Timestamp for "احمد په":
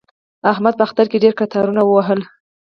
0.51-0.83